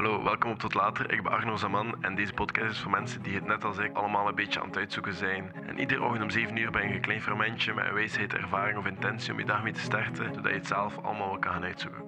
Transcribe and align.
Hallo, 0.00 0.22
welkom 0.22 0.50
op 0.50 0.58
Tot 0.58 0.74
Later. 0.74 1.12
Ik 1.12 1.22
ben 1.22 1.32
Arno 1.32 1.56
Zaman 1.56 2.02
en 2.02 2.14
deze 2.14 2.32
podcast 2.32 2.70
is 2.70 2.78
voor 2.78 2.90
mensen 2.90 3.22
die 3.22 3.34
het 3.34 3.46
net 3.46 3.64
als 3.64 3.78
ik 3.78 3.96
allemaal 3.96 4.28
een 4.28 4.34
beetje 4.34 4.60
aan 4.60 4.66
het 4.66 4.76
uitzoeken 4.76 5.14
zijn. 5.14 5.52
En 5.66 5.78
iedere 5.78 6.02
ochtend 6.02 6.22
om 6.22 6.30
7 6.30 6.56
uur 6.56 6.70
ben 6.70 6.88
je 6.88 6.94
een 6.94 7.00
klein 7.00 7.22
fermentje 7.22 7.74
met 7.74 7.84
een 7.86 7.94
wijsheid, 7.94 8.32
ervaring 8.32 8.78
of 8.78 8.86
intentie 8.86 9.32
om 9.32 9.38
je 9.38 9.44
dag 9.44 9.62
mee 9.62 9.72
te 9.72 9.80
starten, 9.80 10.34
zodat 10.34 10.50
je 10.50 10.58
het 10.58 10.66
zelf 10.66 10.98
allemaal 10.98 11.28
wel 11.28 11.38
kan 11.38 11.52
gaan 11.52 11.62
uitzoeken. 11.62 12.02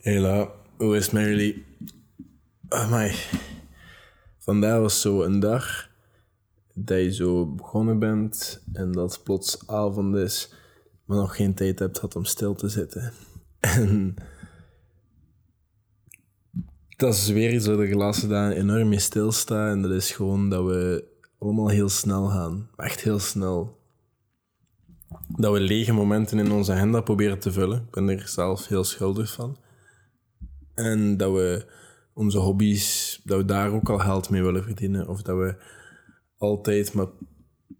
Hela, 0.00 0.50
hoe 0.76 0.96
is 0.96 1.10
het? 1.10 1.56
Amai. 2.68 3.14
Vandaag 4.38 4.78
was 4.78 5.00
zo 5.00 5.22
een 5.22 5.40
dag 5.40 5.88
dat 6.74 6.98
je 6.98 7.12
zo 7.12 7.46
begonnen 7.46 7.98
bent 7.98 8.64
en 8.72 8.92
dat 8.92 9.20
plots 9.24 9.66
avond 9.66 10.16
is, 10.16 10.54
maar 11.04 11.16
nog 11.16 11.36
geen 11.36 11.54
tijd 11.54 11.78
hebt 11.78 11.98
gehad 11.98 12.16
om 12.16 12.24
stil 12.24 12.54
te 12.54 12.68
zitten. 12.68 13.12
En 13.60 14.16
dat 16.98 17.14
is 17.14 17.28
weer 17.28 17.54
iets 17.54 17.66
waar 17.66 17.76
de 17.76 17.96
laatste 17.96 18.26
dagen 18.26 18.56
enorm 18.56 18.88
mee 18.88 18.98
stilstaan. 18.98 19.70
En 19.70 19.82
dat 19.82 19.90
is 19.90 20.10
gewoon 20.10 20.50
dat 20.50 20.64
we 20.64 21.04
allemaal 21.38 21.68
heel 21.68 21.88
snel 21.88 22.26
gaan. 22.26 22.68
Echt 22.76 23.00
heel 23.00 23.18
snel. 23.18 23.78
Dat 25.28 25.52
we 25.52 25.60
lege 25.60 25.92
momenten 25.92 26.38
in 26.38 26.50
onze 26.50 26.72
agenda 26.72 27.00
proberen 27.00 27.38
te 27.38 27.52
vullen. 27.52 27.78
Ik 27.78 27.90
ben 27.90 28.08
er 28.08 28.28
zelf 28.28 28.66
heel 28.66 28.84
schuldig 28.84 29.32
van. 29.32 29.56
En 30.74 31.16
dat 31.16 31.32
we 31.32 31.66
onze 32.12 32.38
hobby's, 32.38 33.20
dat 33.24 33.38
we 33.38 33.44
daar 33.44 33.72
ook 33.72 33.88
al 33.88 33.98
geld 33.98 34.30
mee 34.30 34.42
willen 34.42 34.62
verdienen. 34.62 35.08
Of 35.08 35.22
dat 35.22 35.36
we 35.36 35.56
altijd 36.38 36.92
maar 36.92 37.08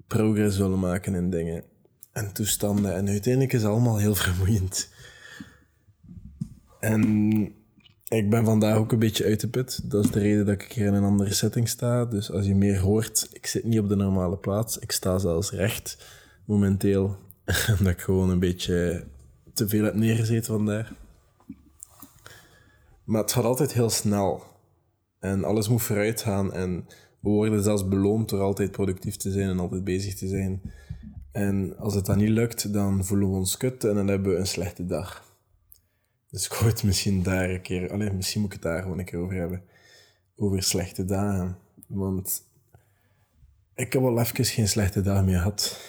progress 0.07 0.59
willen 0.59 0.79
maken 0.79 1.15
in 1.15 1.31
dingen 1.31 1.65
en 2.13 2.33
toestanden. 2.33 2.95
En 2.95 3.09
uiteindelijk 3.09 3.53
is 3.53 3.63
het 3.63 3.71
allemaal 3.71 3.99
heel 3.99 4.15
vermoeiend. 4.15 4.93
En 6.81 7.57
ik 8.09 8.31
ben 8.31 8.45
vandaag 8.45 8.77
ook 8.77 8.93
een 8.93 8.99
beetje 8.99 9.25
uit 9.25 9.41
de 9.41 9.49
put. 9.49 9.91
Dat 9.91 10.05
is 10.05 10.11
de 10.11 10.21
reden 10.21 10.47
dat 10.47 10.55
ik 10.55 10.73
hier 10.73 10.87
in 10.87 10.95
een 10.95 11.05
andere 11.05 11.33
setting 11.35 11.69
sta. 11.69 12.05
Dus 12.05 12.31
als 12.31 12.47
je 12.47 12.55
meer 12.55 12.79
hoort, 12.79 13.29
ik 13.33 13.47
zit 13.47 13.65
niet 13.65 13.79
op 13.79 13.89
de 13.89 13.97
normale 13.97 14.37
plaats. 14.37 14.79
Ik 14.79 14.93
sta 14.93 15.19
zelfs 15.19 15.51
recht 15.51 16.07
momenteel. 16.45 17.17
Omdat 17.79 17.93
ik 17.93 18.01
gewoon 18.01 18.31
een 18.31 18.39
beetje 18.39 19.05
te 19.53 19.69
veel 19.69 19.85
heb 19.85 19.95
neergezeten 19.95 20.55
vandaag. 20.55 20.93
Maar 23.05 23.21
het 23.21 23.33
gaat 23.33 23.45
altijd 23.45 23.73
heel 23.73 23.91
snel. 23.91 24.43
En 25.21 25.45
alles 25.45 25.69
moet 25.69 25.83
vooruit 25.83 26.23
gaan. 26.23 26.53
En 26.53 26.87
we 27.21 27.29
worden 27.29 27.63
zelfs 27.63 27.89
beloond 27.89 28.29
door 28.29 28.41
altijd 28.41 28.71
productief 28.71 29.17
te 29.17 29.31
zijn 29.31 29.49
en 29.49 29.59
altijd 29.59 29.85
bezig 29.85 30.15
te 30.15 30.29
zijn. 30.29 30.63
En 31.33 31.77
als 31.79 31.95
het 31.95 32.07
dan 32.07 32.19
niet 32.19 32.29
lukt, 32.29 32.73
dan 32.73 33.05
voelen 33.05 33.31
we 33.31 33.37
ons 33.37 33.57
kut 33.57 33.85
en 33.85 33.95
dan 33.95 34.09
hebben 34.09 34.33
we 34.33 34.39
een 34.39 34.47
slechte 34.47 34.87
dag. 34.87 35.28
Dus 36.31 36.45
ik 36.45 36.53
hoor 36.53 36.69
het 36.69 36.83
misschien 36.83 37.23
daar 37.23 37.51
een 37.51 37.63
keer... 37.63 37.93
Allee, 37.93 38.11
misschien 38.11 38.41
moet 38.41 38.55
ik 38.55 38.63
het 38.63 38.73
daar 38.73 38.83
gewoon 38.83 38.99
een 38.99 39.05
keer 39.05 39.19
over 39.19 39.37
hebben. 39.37 39.65
Over 40.37 40.63
slechte 40.63 41.05
dagen. 41.05 41.59
Want 41.87 42.43
ik 43.75 43.93
heb 43.93 44.03
al 44.03 44.21
even 44.21 44.45
geen 44.45 44.69
slechte 44.69 45.01
dag 45.01 45.25
meer 45.25 45.39
gehad. 45.39 45.81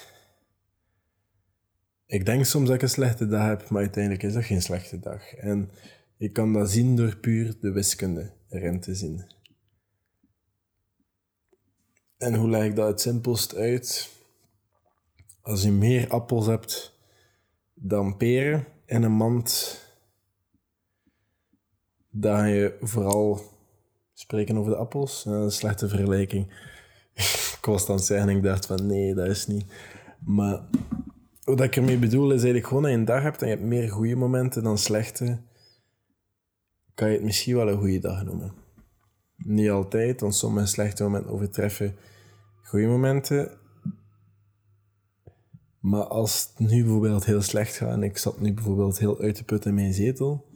Ik 2.06 2.26
denk 2.26 2.46
soms 2.46 2.66
dat 2.66 2.76
ik 2.76 2.82
een 2.82 2.90
slechte 2.90 3.28
dag 3.28 3.48
heb, 3.48 3.70
maar 3.70 3.82
uiteindelijk 3.82 4.24
is 4.24 4.34
dat 4.34 4.44
geen 4.44 4.62
slechte 4.62 5.00
dag. 5.00 5.34
En 5.34 5.72
je 6.18 6.32
kan 6.32 6.54
dat 6.54 6.72
zien 6.72 6.96
door 6.96 7.18
puur 7.18 7.58
de 7.60 7.72
wiskunde 7.72 8.34
erin 8.50 8.80
te 8.80 8.96
zien. 8.96 9.26
En 12.18 12.36
hoe 12.36 12.50
leg 12.50 12.64
ik 12.64 12.76
dat 12.76 12.88
het 12.88 13.02
simpelst 13.02 13.56
uit? 13.56 14.10
Als 15.42 15.64
je 15.64 15.72
meer 15.72 16.10
appels 16.10 16.46
hebt 16.46 16.98
dan 17.74 18.18
peren 18.18 18.66
in 18.86 19.04
een 19.04 19.12
mand, 19.12 19.78
dan 22.20 22.38
ga 22.38 22.46
je 22.46 22.78
vooral 22.82 23.42
spreken 24.14 24.58
over 24.58 24.72
de 24.72 24.78
appels. 24.78 25.26
Een 25.26 25.52
slechte 25.52 25.88
vergelijking. 25.88 26.48
ik 27.58 27.60
was 27.62 27.88
het 27.88 28.04
zeggen 28.04 28.30
en 28.30 28.36
ik 28.36 28.44
dacht 28.44 28.66
van 28.66 28.86
nee, 28.86 29.14
dat 29.14 29.28
is 29.28 29.48
niet. 29.48 29.66
Maar 30.20 30.62
wat 31.44 31.62
ik 31.62 31.76
ermee 31.76 31.98
bedoel 31.98 32.26
is 32.26 32.32
eigenlijk 32.32 32.68
gewoon 32.68 32.84
dat 32.84 32.92
je 32.92 32.98
een 32.98 33.06
dag 33.06 33.22
hebt 33.22 33.42
en 33.42 33.48
je 33.48 33.54
hebt 33.54 33.68
meer 33.68 33.90
goede 33.90 34.16
momenten 34.16 34.64
dan 34.64 34.78
slechte, 34.78 35.42
kan 36.94 37.08
je 37.08 37.16
het 37.16 37.24
misschien 37.24 37.56
wel 37.56 37.70
een 37.70 37.78
goede 37.78 38.00
dag 38.00 38.24
noemen. 38.24 38.54
Niet 39.36 39.70
altijd, 39.70 40.22
want 40.22 40.36
sommige 40.36 40.68
slechte 40.68 41.04
momenten 41.04 41.32
overtreffen 41.32 41.96
goede 42.64 42.88
momenten. 42.88 43.58
Maar 45.80 46.04
als 46.04 46.54
het 46.58 46.70
nu 46.70 46.84
bijvoorbeeld 46.84 47.26
heel 47.26 47.42
slecht 47.42 47.76
gaat 47.76 47.92
en 47.92 48.04
ik 48.04 48.18
zat 48.18 48.40
nu 48.40 48.54
bijvoorbeeld 48.54 49.00
heel 49.00 49.20
uit 49.20 49.36
te 49.36 49.44
putten 49.44 49.70
in 49.70 49.76
mijn 49.76 49.94
zetel, 49.94 50.49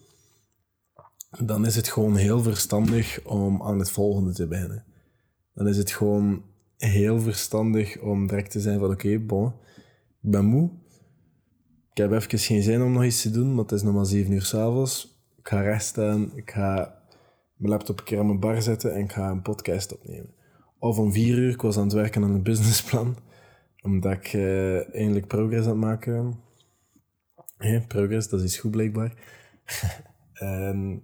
dan 1.40 1.66
is 1.66 1.76
het 1.76 1.88
gewoon 1.88 2.16
heel 2.16 2.42
verstandig 2.42 3.20
om 3.26 3.62
aan 3.64 3.80
het 3.80 3.92
volgende 3.92 4.34
te 4.34 4.48
beginnen. 4.48 4.86
Dan 5.54 5.68
is 5.68 5.78
het 5.78 5.92
gewoon 5.92 6.44
heel 6.78 7.20
verstandig 7.20 8.00
om 8.00 8.28
direct 8.28 8.52
te 8.52 8.60
zijn 8.60 8.80
van 8.80 8.92
oké, 8.92 9.20
bon, 9.20 9.48
ik 10.22 10.32
ben 10.32 10.46
moe. 10.46 10.70
Ik 11.92 11.98
heb 11.98 12.12
even 12.12 12.40
geen 12.40 12.62
zin 12.62 12.82
om 12.82 12.92
nog 12.92 13.04
iets 13.04 13.22
te 13.22 13.32
doen, 13.32 13.56
want 13.56 13.70
het 13.70 13.80
is 13.80 13.86
nog 13.86 13.96
maar 13.96 14.06
7 14.06 14.32
uur 14.32 14.42
s'avonds. 14.42 15.22
Ik 15.38 15.48
ga 15.48 15.62
recht 15.62 15.84
staan, 15.84 16.32
ik 16.36 16.52
ga 16.52 17.02
mijn 17.56 17.72
laptop 17.72 18.00
een 18.00 18.06
keer 18.06 18.20
aan 18.20 18.26
mijn 18.26 18.40
bar 18.40 18.62
zetten 18.62 18.94
en 18.94 19.00
ik 19.00 19.12
ga 19.12 19.30
een 19.30 19.42
podcast 19.42 19.94
opnemen. 19.94 20.34
Of 20.80 20.98
om 20.98 21.12
4 21.12 21.38
uur, 21.38 21.50
ik 21.50 21.62
was 21.62 21.78
aan 21.78 21.84
het 21.84 21.94
werken 21.94 22.24
aan 22.24 22.32
een 22.32 22.44
businessplan, 22.44 23.18
omdat 23.82 24.12
ik 24.12 24.34
uh, 24.34 24.96
eindelijk 24.96 25.28
progress 25.28 25.66
aan 25.66 25.72
het 25.72 25.80
maken 25.80 26.40
ben. 27.58 27.88
progress, 27.88 28.30
dat 28.30 28.42
is 28.42 28.58
goed 28.58 28.72
blijkbaar. 28.72 29.14
en 30.34 31.04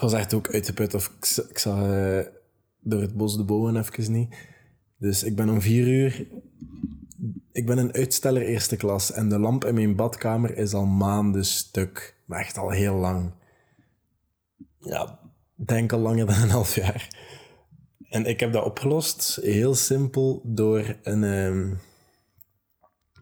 ik 0.00 0.06
was 0.10 0.20
echt 0.20 0.34
ook 0.34 0.52
uit 0.52 0.66
de 0.66 0.72
put, 0.72 0.94
of 0.94 1.12
ik, 1.48 1.58
zag 1.58 1.76
uh, 1.76 2.20
door 2.80 3.00
het 3.00 3.16
bos 3.16 3.36
de 3.36 3.44
bomen 3.44 3.76
even 3.76 4.12
niet. 4.12 4.34
Dus 4.98 5.22
ik 5.22 5.36
ben 5.36 5.48
om 5.48 5.60
vier 5.60 5.86
uur... 5.86 6.26
Ik 7.52 7.66
ben 7.66 7.78
een 7.78 7.92
uitsteller 7.92 8.42
eerste 8.42 8.76
klas 8.76 9.12
en 9.12 9.28
de 9.28 9.38
lamp 9.38 9.64
in 9.64 9.74
mijn 9.74 9.96
badkamer 9.96 10.56
is 10.56 10.74
al 10.74 10.86
maanden 10.86 11.44
stuk. 11.44 12.16
Maar 12.24 12.40
echt 12.40 12.58
al 12.58 12.70
heel 12.70 12.94
lang. 12.94 13.32
Ja, 14.78 15.18
denk 15.54 15.92
al 15.92 15.98
langer 15.98 16.26
dan 16.30 16.42
een 16.42 16.50
half 16.50 16.74
jaar. 16.74 17.08
En 18.08 18.26
ik 18.26 18.40
heb 18.40 18.52
dat 18.52 18.64
opgelost 18.64 19.38
heel 19.42 19.74
simpel 19.74 20.42
door 20.44 20.96
een, 21.02 21.22
um, 21.22 21.78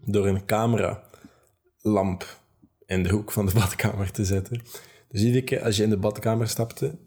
door 0.05 0.27
een 0.27 0.45
camera 0.45 1.03
lamp 1.81 2.39
in 2.85 3.03
de 3.03 3.09
hoek 3.09 3.31
van 3.31 3.45
de 3.45 3.53
badkamer 3.59 4.11
te 4.11 4.25
zetten. 4.25 4.61
Dus 5.09 5.21
iedere 5.21 5.43
keer 5.43 5.63
als 5.63 5.77
je 5.77 5.83
in 5.83 5.89
de 5.89 5.97
badkamer 5.97 6.47
stapte, 6.47 6.97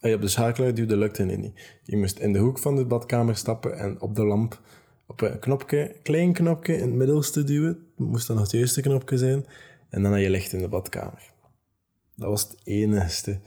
en 0.00 0.08
je 0.08 0.14
op 0.14 0.20
de 0.20 0.28
schakelaar 0.28 0.74
duwde, 0.74 0.96
lukte 0.96 1.22
het 1.22 1.38
niet. 1.38 1.78
Je 1.84 1.96
moest 1.96 2.18
in 2.18 2.32
de 2.32 2.38
hoek 2.38 2.58
van 2.58 2.76
de 2.76 2.84
badkamer 2.84 3.36
stappen 3.36 3.78
en 3.78 4.00
op 4.00 4.14
de 4.14 4.24
lamp 4.24 4.60
op 5.06 5.20
een 5.20 5.38
knopje, 5.38 5.96
klein 6.02 6.32
knopje 6.32 6.74
in 6.74 6.80
het 6.80 6.94
middelste 6.94 7.44
duwen. 7.44 7.86
Moest 7.96 8.26
dan 8.26 8.36
nog 8.36 8.44
het 8.44 8.54
eerste 8.54 8.80
knopje 8.80 9.18
zijn. 9.18 9.46
En 9.88 10.02
dan 10.02 10.12
had 10.12 10.20
je 10.20 10.30
licht 10.30 10.52
in 10.52 10.60
de 10.60 10.68
badkamer. 10.68 11.32
Dat 12.16 12.28
was 12.28 12.42
het 12.42 12.56
enige 12.64 13.40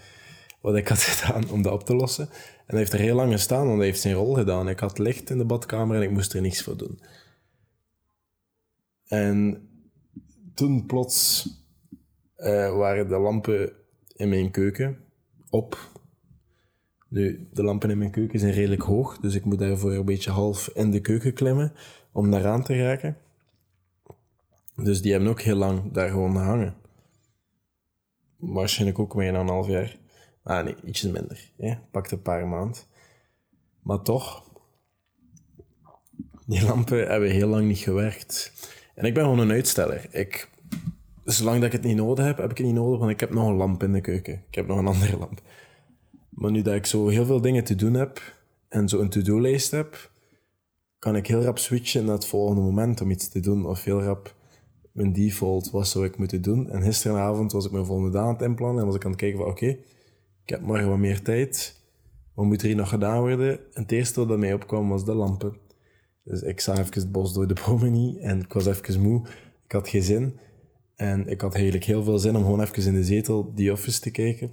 wat 0.61 0.75
ik 0.75 0.87
had 0.87 0.99
gedaan 1.11 1.49
om 1.49 1.61
dat 1.61 1.73
op 1.73 1.83
te 1.83 1.95
lossen. 1.95 2.29
En 2.29 2.63
hij 2.65 2.77
heeft 2.77 2.93
er 2.93 2.99
heel 2.99 3.15
lang 3.15 3.31
gestaan, 3.31 3.65
want 3.65 3.77
hij 3.77 3.85
heeft 3.85 4.01
zijn 4.01 4.15
rol 4.15 4.33
gedaan. 4.33 4.69
Ik 4.69 4.79
had 4.79 4.97
licht 4.97 5.29
in 5.29 5.37
de 5.37 5.45
badkamer 5.45 5.95
en 5.95 6.01
ik 6.01 6.11
moest 6.11 6.33
er 6.33 6.41
niks 6.41 6.63
voor 6.63 6.77
doen. 6.77 6.99
En 9.07 9.67
toen 10.53 10.85
plots 10.85 11.47
uh, 12.37 12.77
waren 12.77 13.07
de 13.07 13.17
lampen 13.17 13.73
in 14.23 14.29
mijn 14.29 14.51
keuken 14.51 14.97
op. 15.49 15.91
Nu, 17.09 17.47
de 17.51 17.63
lampen 17.63 17.89
in 17.89 17.97
mijn 17.97 18.11
keuken 18.11 18.39
zijn 18.39 18.53
redelijk 18.53 18.81
hoog, 18.81 19.19
dus 19.19 19.35
ik 19.35 19.45
moet 19.45 19.59
daarvoor 19.59 19.91
een 19.91 20.05
beetje 20.05 20.31
half 20.31 20.69
in 20.73 20.91
de 20.91 21.01
keuken 21.01 21.33
klimmen 21.33 21.73
om 22.11 22.31
daaraan 22.31 22.63
te 22.63 22.77
raken. 22.83 23.17
Dus 24.75 25.01
die 25.01 25.11
hebben 25.11 25.29
ook 25.29 25.41
heel 25.41 25.55
lang 25.55 25.91
daar 25.91 26.09
gewoon 26.09 26.35
hangen. 26.35 26.75
Waarschijnlijk 28.37 28.99
ook 28.99 29.15
meer 29.15 29.31
dan 29.31 29.41
een 29.41 29.53
half 29.53 29.67
jaar. 29.67 29.97
Ah 30.43 30.63
nee, 30.63 30.75
ietsje 30.85 31.11
minder. 31.11 31.51
Ja, 31.57 31.81
pakt 31.91 32.11
een 32.11 32.21
paar 32.21 32.47
maanden. 32.47 32.81
Maar 33.81 34.01
toch, 34.01 34.51
die 36.45 36.65
lampen 36.65 37.07
hebben 37.07 37.29
heel 37.29 37.47
lang 37.47 37.67
niet 37.67 37.77
gewerkt. 37.77 38.53
En 38.95 39.05
ik 39.05 39.13
ben 39.13 39.23
gewoon 39.23 39.39
een 39.39 39.51
uitsteller. 39.51 40.07
Ik 40.15 40.49
zolang 41.25 41.55
dat 41.57 41.65
ik 41.65 41.71
het 41.71 41.83
niet 41.83 41.95
nodig 41.95 42.25
heb, 42.25 42.37
heb 42.37 42.51
ik 42.51 42.57
het 42.57 42.65
niet 42.65 42.75
nodig, 42.75 42.99
want 42.99 43.11
ik 43.11 43.19
heb 43.19 43.33
nog 43.33 43.47
een 43.47 43.55
lamp 43.55 43.83
in 43.83 43.93
de 43.93 44.01
keuken. 44.01 44.43
Ik 44.47 44.55
heb 44.55 44.67
nog 44.67 44.77
een 44.77 44.87
andere 44.87 45.17
lamp. 45.17 45.41
Maar 46.29 46.51
nu 46.51 46.61
dat 46.61 46.73
ik 46.73 46.85
zo 46.85 47.07
heel 47.07 47.25
veel 47.25 47.41
dingen 47.41 47.63
te 47.63 47.75
doen 47.75 47.93
heb 47.93 48.35
en 48.69 48.89
zo 48.89 48.99
een 48.99 49.09
to-do-lijst 49.09 49.71
heb, 49.71 50.11
kan 50.99 51.15
ik 51.15 51.27
heel 51.27 51.41
rap 51.41 51.57
switchen 51.57 52.05
naar 52.05 52.13
het 52.13 52.25
volgende 52.25 52.61
moment 52.61 53.01
om 53.01 53.11
iets 53.11 53.29
te 53.29 53.39
doen. 53.39 53.65
Of 53.65 53.83
heel 53.83 54.01
rap 54.01 54.35
mijn 54.91 55.13
default, 55.13 55.71
wat 55.71 55.87
zou 55.87 56.05
ik 56.05 56.17
moeten 56.17 56.41
doen? 56.41 56.69
En 56.69 56.81
gisteravond 56.81 57.51
was 57.51 57.65
ik 57.65 57.71
mijn 57.71 57.85
volgende 57.85 58.11
dag 58.11 58.23
aan 58.23 58.33
het 58.33 58.41
inplannen 58.41 58.79
en 58.79 58.85
was 58.85 58.95
ik 58.95 59.05
aan 59.05 59.11
het 59.11 59.19
kijken 59.19 59.39
van 59.39 59.47
oké, 59.47 59.65
ik 60.43 60.49
heb 60.49 60.61
morgen 60.61 60.89
wat 60.89 60.97
meer 60.97 61.21
tijd. 61.21 61.81
Wat 62.33 62.45
moet 62.45 62.61
er 62.61 62.67
hier 62.67 62.75
nog 62.75 62.89
gedaan 62.89 63.19
worden? 63.19 63.51
En 63.51 63.81
het 63.81 63.91
eerste 63.91 64.25
wat 64.25 64.37
mij 64.37 64.53
opkwam 64.53 64.89
was 64.89 65.05
de 65.05 65.13
lampen. 65.13 65.57
Dus 66.23 66.41
ik 66.41 66.59
zag 66.59 66.77
even 66.77 66.93
het 66.93 67.11
bos 67.11 67.33
door 67.33 67.47
de 67.47 67.61
bomen 67.65 67.91
niet 67.91 68.17
en 68.17 68.39
ik 68.39 68.53
was 68.53 68.65
even 68.65 69.01
moe. 69.01 69.27
Ik 69.65 69.71
had 69.71 69.87
geen 69.87 70.03
zin. 70.03 70.39
En 71.03 71.27
ik 71.27 71.41
had 71.41 71.53
eigenlijk 71.53 71.83
heel 71.83 72.03
veel 72.03 72.19
zin 72.19 72.35
om 72.35 72.43
gewoon 72.43 72.61
even 72.61 72.85
in 72.85 72.93
de 72.93 73.03
zetel 73.03 73.53
The 73.55 73.71
Office 73.71 73.99
te 73.99 74.11
kijken. 74.11 74.51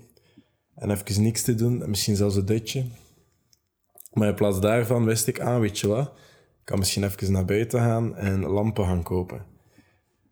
En 0.74 0.90
even 0.90 1.22
niks 1.22 1.42
te 1.42 1.54
doen, 1.54 1.90
misschien 1.90 2.16
zelfs 2.16 2.36
een 2.36 2.44
dutje. 2.44 2.84
Maar 4.12 4.28
in 4.28 4.34
plaats 4.34 4.60
daarvan 4.60 5.04
wist 5.04 5.26
ik, 5.26 5.40
ah, 5.40 5.60
weet 5.60 5.78
je 5.78 5.88
wat, 5.88 6.06
ik 6.06 6.64
kan 6.64 6.78
misschien 6.78 7.04
even 7.04 7.32
naar 7.32 7.44
buiten 7.44 7.80
gaan 7.80 8.16
en 8.16 8.40
lampen 8.40 8.84
gaan 8.84 9.02
kopen. 9.02 9.44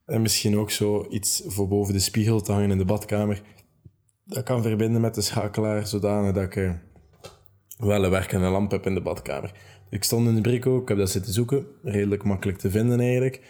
En 0.06 0.22
misschien 0.22 0.56
ook 0.56 0.70
zo 0.70 1.06
iets 1.10 1.42
voor 1.46 1.68
boven 1.68 1.92
de 1.92 2.00
spiegel 2.00 2.40
te 2.40 2.52
hangen 2.52 2.70
in 2.70 2.78
de 2.78 2.84
badkamer. 2.84 3.42
Dat 4.24 4.42
kan 4.42 4.62
verbinden 4.62 5.00
met 5.00 5.14
de 5.14 5.22
schakelaar, 5.22 5.86
zodanig 5.86 6.32
dat 6.32 6.44
ik 6.44 6.56
eh, 6.56 6.72
wel 7.78 8.04
een 8.04 8.10
werkende 8.10 8.48
lamp 8.48 8.70
heb 8.70 8.86
in 8.86 8.94
de 8.94 9.02
badkamer. 9.02 9.52
Ik 9.90 10.04
stond 10.04 10.28
in 10.28 10.34
de 10.34 10.40
brico, 10.40 10.80
ik 10.80 10.88
heb 10.88 10.98
dat 10.98 11.10
zitten 11.10 11.32
zoeken. 11.32 11.66
Redelijk 11.82 12.24
makkelijk 12.24 12.58
te 12.58 12.70
vinden 12.70 13.00
eigenlijk. 13.00 13.40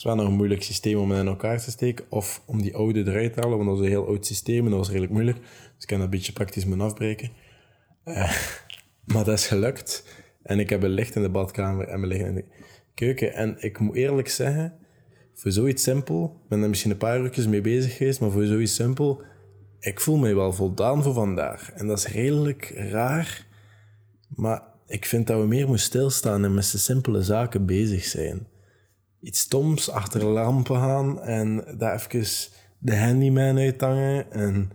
Is 0.00 0.06
wel 0.06 0.14
nog 0.14 0.26
een 0.26 0.34
moeilijk 0.34 0.62
systeem 0.62 0.98
om 0.98 1.12
in 1.12 1.26
elkaar 1.26 1.60
te 1.60 1.70
steken. 1.70 2.04
Of 2.08 2.42
om 2.46 2.62
die 2.62 2.76
oude 2.76 3.00
eruit 3.00 3.32
te 3.32 3.40
halen, 3.40 3.56
want 3.56 3.68
dat 3.68 3.76
was 3.78 3.86
een 3.86 3.92
heel 3.92 4.06
oud 4.06 4.26
systeem 4.26 4.64
en 4.64 4.70
dat 4.70 4.78
was 4.78 4.88
redelijk 4.88 5.12
moeilijk. 5.12 5.38
Dus 5.38 5.48
ik 5.78 5.86
kan 5.86 5.96
dat 5.96 6.06
een 6.06 6.10
beetje 6.10 6.32
praktisch 6.32 6.64
moeten 6.64 6.86
afbreken. 6.86 7.30
Uh, 8.04 8.14
maar 9.12 9.24
dat 9.24 9.38
is 9.38 9.46
gelukt. 9.46 10.04
En 10.42 10.58
ik 10.58 10.70
heb 10.70 10.82
een 10.82 10.90
licht 10.90 11.14
in 11.14 11.22
de 11.22 11.28
badkamer 11.28 11.88
en 11.88 12.00
mijn 12.00 12.12
licht 12.12 12.26
in 12.26 12.34
de 12.34 12.44
keuken. 12.94 13.34
En 13.34 13.56
ik 13.58 13.78
moet 13.78 13.96
eerlijk 13.96 14.28
zeggen, 14.28 14.74
voor 15.34 15.50
zoiets 15.50 15.82
simpel, 15.82 16.40
ben 16.48 16.62
er 16.62 16.68
misschien 16.68 16.90
een 16.90 16.96
paar 16.96 17.20
uurtjes 17.20 17.46
mee 17.46 17.60
bezig 17.60 17.96
geweest, 17.96 18.20
maar 18.20 18.30
voor 18.30 18.44
zoiets 18.44 18.74
simpel, 18.74 19.22
ik 19.78 20.00
voel 20.00 20.16
me 20.16 20.34
wel 20.34 20.52
voldaan 20.52 21.02
voor 21.02 21.14
vandaag. 21.14 21.72
En 21.72 21.86
dat 21.86 21.98
is 21.98 22.06
redelijk 22.06 22.72
raar, 22.74 23.46
maar 24.28 24.62
ik 24.86 25.04
vind 25.04 25.26
dat 25.26 25.40
we 25.40 25.46
meer 25.46 25.66
moeten 25.66 25.84
stilstaan 25.84 26.44
en 26.44 26.54
met 26.54 26.70
de 26.70 26.78
simpele 26.78 27.22
zaken 27.22 27.66
bezig 27.66 28.04
zijn. 28.04 28.46
Iets 29.20 29.40
stoms 29.40 29.90
achter 29.90 30.24
lampen 30.24 30.76
gaan 30.76 31.20
en 31.20 31.64
daar 31.78 31.94
even 31.94 32.50
de 32.78 32.96
handyman 32.96 33.58
uithangen 33.58 34.32
en 34.32 34.70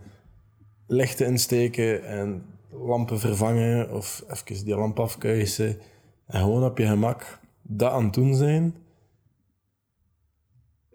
lichten 0.86 1.26
insteken 1.26 2.04
en 2.04 2.42
lampen 2.70 3.18
vervangen 3.18 3.94
of 3.94 4.24
even 4.28 4.64
die 4.64 4.76
lamp 4.76 5.00
afkuisen 5.00 5.78
en 6.26 6.40
gewoon 6.40 6.64
op 6.64 6.78
je 6.78 6.86
gemak 6.86 7.38
dat 7.62 7.92
aan 7.92 8.04
het 8.04 8.14
doen 8.14 8.34
zijn, 8.34 8.74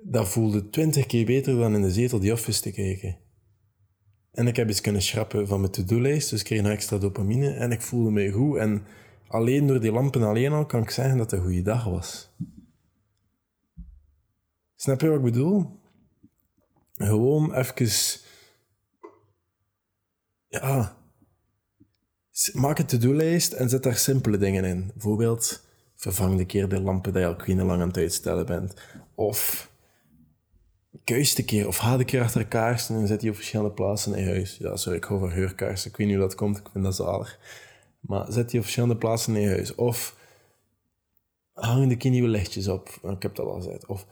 dat 0.02 0.30
voelde 0.30 0.70
twintig 0.70 1.06
keer 1.06 1.26
beter 1.26 1.58
dan 1.58 1.76
in 1.76 1.82
de 1.82 1.92
zetel 1.92 2.20
die 2.20 2.32
office 2.32 2.62
te 2.62 2.72
kijken. 2.72 3.18
En 4.32 4.48
ik 4.48 4.56
heb 4.56 4.68
eens 4.68 4.82
kunnen 4.82 5.02
schrappen 5.02 5.48
van 5.48 5.60
mijn 5.60 5.72
to-do-lijst, 5.72 6.30
dus 6.30 6.40
ik 6.40 6.46
kreeg 6.46 6.60
een 6.60 6.66
extra 6.66 6.98
dopamine 6.98 7.50
en 7.54 7.72
ik 7.72 7.82
voelde 7.82 8.12
me 8.12 8.32
goed. 8.32 8.58
En 8.58 8.84
alleen 9.28 9.68
door 9.68 9.80
die 9.80 9.92
lampen 9.92 10.24
alleen 10.24 10.52
al 10.52 10.66
kan 10.66 10.82
ik 10.82 10.90
zeggen 10.90 11.18
dat 11.18 11.32
het 11.32 11.40
een 11.40 11.46
goede 11.46 11.62
dag 11.62 11.84
was. 11.84 12.32
Snap 14.82 15.02
je 15.02 15.08
wat 15.08 15.18
ik 15.18 15.24
bedoel? 15.24 15.80
Gewoon 16.94 17.54
even... 17.54 18.22
Ja... 20.48 20.98
Maak 22.54 22.80
een 22.80 22.86
to-do-lijst 22.86 23.52
en 23.52 23.70
zet 23.70 23.84
daar 23.84 23.96
simpele 23.96 24.38
dingen 24.38 24.64
in. 24.64 24.92
Bijvoorbeeld, 24.94 25.66
vervang 25.96 26.38
de 26.38 26.46
keer 26.46 26.70
de 26.70 26.82
lampen 26.82 27.14
die 27.14 27.22
je 27.22 27.28
al 27.28 27.66
lang 27.66 27.82
aan 27.82 27.88
het 27.88 27.98
uitstellen 27.98 28.46
bent. 28.46 28.74
Of 29.16 29.72
kuis 31.04 31.36
de 31.36 31.44
keer, 31.44 31.68
of 31.68 31.78
haal 31.78 31.98
de 31.98 32.06
keer 32.06 32.22
achter 32.22 32.48
kaarsen 32.48 32.96
en 32.96 33.08
zet 33.08 33.20
die 33.20 33.30
op 33.30 33.36
verschillende 33.36 33.72
plaatsen 33.72 34.14
in 34.14 34.24
je 34.24 34.30
huis. 34.30 34.58
Ja, 34.58 34.76
sorry, 34.76 34.98
ik 34.98 35.04
hou 35.04 35.20
van 35.20 35.32
heurkaarsen. 35.32 35.90
Ik 35.90 35.98
weet 35.98 36.08
niet 36.08 36.16
hoe 36.16 36.26
dat 36.26 36.36
komt, 36.36 36.58
ik 36.58 36.70
vind 36.72 36.84
dat 36.84 36.96
zalig. 36.96 37.40
Maar 38.00 38.32
zet 38.32 38.50
die 38.50 38.58
op 38.60 38.64
verschillende 38.66 38.98
plaatsen 38.98 39.36
in 39.36 39.42
je 39.42 39.50
huis. 39.50 39.76
Of 39.76 40.16
hang 41.54 41.90
de 41.90 41.98
keer 41.98 42.12
nieuwe 42.12 42.28
lichtjes 42.28 42.68
op. 42.68 42.90
Ik 42.90 43.22
heb 43.22 43.36
dat 43.36 43.46
al 43.46 43.56
gezegd. 43.56 43.86
Of 43.86 44.06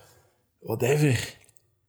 whatever. 0.60 1.38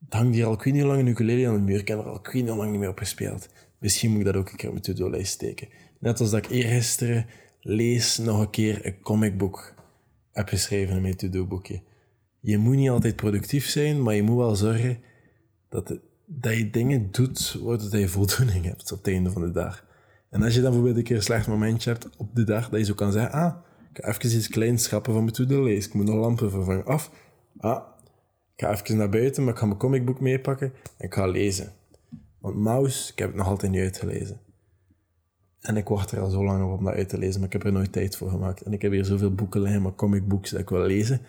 Hang 0.09 0.33
die 0.33 0.45
al 0.45 0.53
ik 0.53 0.63
weet 0.63 0.75
niet 0.75 0.83
lang 0.83 1.01
een 1.01 1.07
ukulele 1.07 1.49
aan 1.49 1.55
de 1.55 1.61
muur. 1.61 1.79
Ik 1.79 1.89
heb 1.89 1.99
er 1.99 2.05
al 2.05 2.21
weet 2.23 2.35
niet 2.35 2.49
lang 2.49 2.71
niet 2.71 2.81
meer 2.81 2.89
op 2.89 2.99
gespeeld. 2.99 3.49
Misschien 3.79 4.11
moet 4.11 4.21
ik 4.21 4.27
dat 4.27 4.37
ook 4.37 4.51
een 4.51 4.57
keer 4.57 4.69
op 4.69 4.73
mijn 4.73 4.85
to-do-lijst 4.85 5.33
steken. 5.33 5.69
Net 5.99 6.21
als 6.21 6.31
dat 6.31 6.45
ik 6.45 6.51
eergisteren 6.51 7.27
lees 7.61 8.19
nog 8.19 8.41
een 8.41 8.51
keer 8.51 8.87
een 8.87 9.01
comicboek 9.01 9.75
heb 10.33 10.49
geschreven 10.49 10.97
in 10.97 11.03
mijn 11.03 11.17
to-do-boekje. 11.17 11.83
Je 12.41 12.59
moet 12.59 12.77
niet 12.77 12.91
altijd 12.91 13.17
productief 13.17 13.69
zijn, 13.69 14.03
maar 14.03 14.15
je 14.15 14.23
moet 14.23 14.37
wel 14.37 14.57
zorgen 14.57 14.99
dat, 15.69 15.99
dat 16.27 16.57
je 16.57 16.71
dingen 16.71 17.09
doet 17.11 17.59
waar 17.63 17.99
je 17.99 18.09
voldoening 18.09 18.65
hebt 18.65 18.93
op 18.93 18.99
het 18.99 19.07
einde 19.07 19.31
van 19.31 19.43
de 19.43 19.51
dag. 19.51 19.87
En 20.31 20.43
als 20.43 20.55
je 20.55 20.61
dan 20.61 20.71
bijvoorbeeld 20.71 20.97
een 20.97 21.05
keer 21.05 21.17
een 21.17 21.23
slecht 21.23 21.47
momentje 21.47 21.91
hebt 21.91 22.09
op 22.17 22.35
de 22.35 22.45
dag, 22.45 22.69
dat 22.69 22.81
je 22.81 22.87
zo 22.87 22.95
kan 22.95 23.13
zeggen, 23.13 23.33
ah, 23.33 23.55
ik 23.93 24.05
ga 24.05 24.09
even 24.09 24.37
iets 24.37 24.49
kleins 24.49 24.83
schrappen 24.83 25.13
van 25.13 25.23
mijn 25.23 25.35
to-do-lijst. 25.35 25.87
Ik 25.87 25.95
moet 25.95 26.07
nog 26.07 26.17
lampen 26.17 26.51
vervangen. 26.51 26.87
Of, 26.87 27.11
ah, 27.59 27.83
ga 28.61 28.71
even 28.71 28.97
naar 28.97 29.09
buiten, 29.09 29.45
maar 29.45 29.53
ik 29.53 29.59
ga 29.59 29.67
mijn 29.67 29.79
comicboek 29.79 30.21
meepakken 30.21 30.73
en 30.97 31.07
ik 31.07 31.15
ga 31.15 31.27
lezen. 31.27 31.73
Want 32.39 32.57
Mouse, 32.57 33.13
ik 33.13 33.19
heb 33.19 33.29
het 33.29 33.37
nog 33.37 33.47
altijd 33.47 33.73
niet 33.73 33.81
uitgelezen. 33.81 34.41
En 35.61 35.77
ik 35.77 35.89
wacht 35.89 36.11
er 36.11 36.21
al 36.21 36.31
zo 36.31 36.45
lang 36.45 36.65
op 36.65 36.79
om 36.79 36.85
dat 36.85 36.95
uit 36.95 37.09
te 37.09 37.19
lezen, 37.19 37.41
maar 37.41 37.49
ik 37.49 37.53
heb 37.53 37.65
er 37.65 37.73
nooit 37.73 37.93
tijd 37.93 38.17
voor 38.17 38.31
gemaakt. 38.31 38.63
En 38.63 38.73
ik 38.73 38.83
heb 38.83 38.93
hier 38.93 39.05
zoveel 39.05 39.35
boeken 39.35 39.61
liggen, 39.61 39.83
maar 39.83 39.95
comicbooks 39.95 40.51
dat 40.51 40.61
ik 40.61 40.69
wil 40.69 40.87
lezen. 40.87 41.21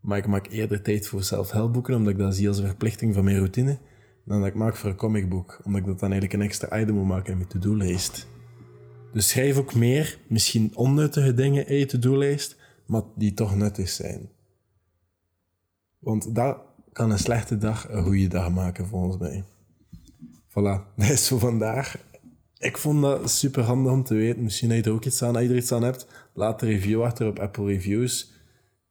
Maar 0.00 0.18
ik 0.18 0.26
maak 0.26 0.46
eerder 0.46 0.82
tijd 0.82 1.06
voor 1.06 1.22
zelfhelpboeken, 1.22 1.94
omdat 1.94 2.12
ik 2.12 2.18
dat 2.18 2.34
zie 2.34 2.48
als 2.48 2.58
een 2.58 2.66
verplichting 2.66 3.14
van 3.14 3.24
mijn 3.24 3.36
routine, 3.36 3.78
dan 4.24 4.38
dat 4.38 4.48
ik 4.48 4.54
maak 4.54 4.76
voor 4.76 4.90
een 4.90 4.96
comicboek, 4.96 5.60
omdat 5.64 5.80
ik 5.80 5.86
dat 5.86 6.00
dan 6.00 6.10
eigenlijk 6.10 6.40
een 6.40 6.48
extra 6.48 6.80
item 6.80 6.94
moet 6.94 7.06
maken 7.06 7.32
in 7.32 7.36
mijn 7.38 7.48
to-do-lijst. 7.48 8.26
Dus 9.12 9.28
schrijf 9.28 9.56
ook 9.56 9.74
meer, 9.74 10.18
misschien 10.28 10.76
onnuttige 10.76 11.34
dingen 11.34 11.68
in 11.68 11.76
je 11.76 11.86
to-do-lijst, 11.86 12.56
maar 12.86 13.02
die 13.16 13.34
toch 13.34 13.56
nuttig 13.56 13.88
zijn. 13.88 14.28
Want 16.02 16.34
dat 16.34 16.58
kan 16.92 17.10
een 17.10 17.18
slechte 17.18 17.58
dag 17.58 17.88
een 17.90 18.02
goede 18.02 18.28
dag 18.28 18.50
maken, 18.50 18.86
volgens 18.86 19.18
mij. 19.18 19.44
Voilà, 20.48 20.84
dat 20.96 21.08
is 21.10 21.28
voor 21.28 21.38
vandaag. 21.38 21.96
Ik 22.58 22.78
vond 22.78 23.02
dat 23.02 23.30
super 23.30 23.62
handig 23.62 23.92
om 23.92 24.04
te 24.04 24.14
weten. 24.14 24.42
Misschien 24.42 24.68
dat 24.68 24.78
je 24.78 24.84
er 24.84 24.92
ook 24.92 25.04
iets 25.04 25.22
aan, 25.22 25.34
als 25.34 25.44
je 25.44 25.50
er 25.50 25.56
iets 25.56 25.72
aan 25.72 25.82
hebt. 25.82 26.06
Laat 26.32 26.62
een 26.62 26.68
review 26.68 27.02
achter 27.02 27.26
op 27.26 27.38
Apple 27.38 27.64
Reviews. 27.64 28.32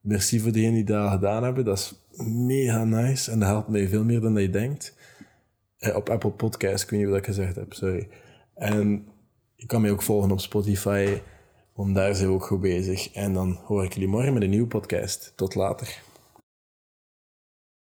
Merci 0.01 0.39
voor 0.39 0.51
degenen 0.51 0.73
die 0.73 0.83
dat 0.83 1.11
gedaan 1.11 1.43
hebben. 1.43 1.65
Dat 1.65 1.77
is 1.77 1.93
mega 2.27 2.83
nice 2.83 3.31
en 3.31 3.39
dat 3.39 3.47
helpt 3.49 3.67
mij 3.67 3.87
veel 3.87 4.03
meer 4.03 4.19
dan 4.19 4.41
je 4.41 4.49
denkt. 4.49 4.95
Eh, 5.77 5.95
op 5.95 6.09
Apple 6.09 6.31
Podcasts, 6.31 6.83
ik 6.83 6.89
weet 6.89 6.99
niet 6.99 7.09
wat 7.09 7.17
ik 7.17 7.25
gezegd 7.25 7.55
heb, 7.55 7.73
sorry. 7.73 8.07
En 8.55 9.07
je 9.55 9.65
kan 9.65 9.81
mij 9.81 9.91
ook 9.91 10.01
volgen 10.01 10.31
op 10.31 10.39
Spotify, 10.39 11.21
want 11.73 11.95
daar 11.95 12.15
zijn 12.15 12.27
we 12.27 12.33
ook 12.33 12.45
goed 12.45 12.61
bezig. 12.61 13.11
En 13.11 13.33
dan 13.33 13.59
hoor 13.63 13.83
ik 13.83 13.93
jullie 13.93 14.09
morgen 14.09 14.33
met 14.33 14.43
een 14.43 14.49
nieuwe 14.49 14.67
podcast. 14.67 15.33
Tot 15.35 15.55
later. 15.55 16.01